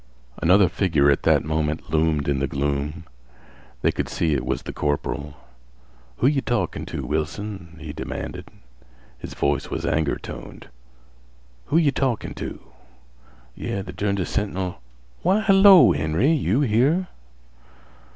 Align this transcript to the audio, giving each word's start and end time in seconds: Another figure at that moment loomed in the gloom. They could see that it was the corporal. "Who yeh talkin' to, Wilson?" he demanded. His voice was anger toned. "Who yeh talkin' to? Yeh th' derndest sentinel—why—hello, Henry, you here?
Another 0.41 0.67
figure 0.67 1.11
at 1.11 1.21
that 1.21 1.43
moment 1.45 1.91
loomed 1.91 2.27
in 2.27 2.39
the 2.39 2.47
gloom. 2.47 3.03
They 3.83 3.91
could 3.91 4.09
see 4.09 4.31
that 4.31 4.37
it 4.37 4.45
was 4.47 4.63
the 4.63 4.73
corporal. 4.73 5.35
"Who 6.17 6.25
yeh 6.25 6.41
talkin' 6.43 6.87
to, 6.87 7.05
Wilson?" 7.05 7.77
he 7.79 7.93
demanded. 7.93 8.47
His 9.19 9.35
voice 9.35 9.69
was 9.69 9.85
anger 9.85 10.15
toned. 10.17 10.69
"Who 11.67 11.77
yeh 11.77 11.91
talkin' 11.91 12.33
to? 12.33 12.59
Yeh 13.53 13.83
th' 13.83 13.95
derndest 13.95 14.31
sentinel—why—hello, 14.33 15.91
Henry, 15.91 16.31
you 16.33 16.61
here? 16.61 17.07